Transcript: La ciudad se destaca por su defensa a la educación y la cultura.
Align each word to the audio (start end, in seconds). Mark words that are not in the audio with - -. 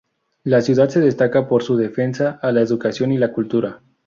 La 0.43 0.61
ciudad 0.61 0.89
se 0.89 0.99
destaca 0.99 1.47
por 1.47 1.61
su 1.61 1.77
defensa 1.77 2.39
a 2.41 2.51
la 2.51 2.61
educación 2.61 3.11
y 3.11 3.19
la 3.19 3.31
cultura. 3.31 3.83